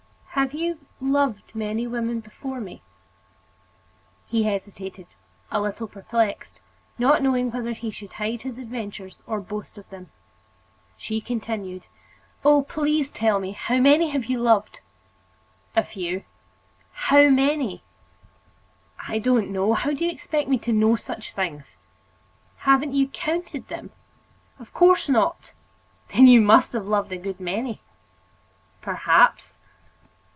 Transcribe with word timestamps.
"Have 0.41 0.53
you 0.53 0.79
loved 0.99 1.53
many 1.53 1.85
women 1.85 2.19
before 2.19 2.59
me?" 2.59 2.81
He 4.25 4.43
hesitated, 4.43 5.05
a 5.51 5.61
little 5.61 5.87
perplexed, 5.87 6.61
not 6.97 7.21
knowing 7.21 7.51
whether 7.51 7.73
he 7.73 7.91
should 7.91 8.13
hide 8.13 8.41
his 8.41 8.57
adventures 8.57 9.19
or 9.27 9.39
boast 9.39 9.77
of 9.77 9.87
them. 9.91 10.09
She 10.97 11.21
continued: 11.21 11.85
"Oh! 12.43 12.63
please 12.63 13.11
tell 13.11 13.39
me. 13.39 13.51
How 13.51 13.77
many 13.77 14.09
have 14.09 14.25
you 14.25 14.39
loved?" 14.39 14.79
"A 15.75 15.83
few." 15.83 16.23
"How 16.93 17.29
many?" 17.29 17.83
"I 19.07 19.19
don't 19.19 19.51
know. 19.51 19.73
How 19.73 19.91
do 19.91 20.03
you 20.05 20.09
expect 20.11 20.49
me 20.49 20.57
to 20.59 20.73
know 20.73 20.95
such 20.95 21.33
things?" 21.33 21.77
"Haven't 22.59 22.93
you 22.93 23.09
counted 23.09 23.67
them?" 23.67 23.91
"Of 24.59 24.73
course 24.73 25.07
not." 25.07 25.53
"Then 26.15 26.25
you 26.25 26.41
must 26.41 26.73
have 26.73 26.87
loved 26.87 27.11
a 27.11 27.17
good 27.17 27.39
many!" 27.39 27.81
"Perhaps." 28.81 29.59